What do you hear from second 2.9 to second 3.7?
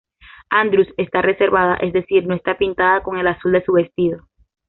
con el azul de